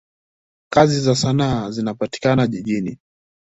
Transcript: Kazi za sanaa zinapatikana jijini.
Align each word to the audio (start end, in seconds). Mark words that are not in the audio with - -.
Kazi 0.69 1.01
za 1.01 1.15
sanaa 1.15 1.71
zinapatikana 1.71 2.47
jijini. 2.47 2.97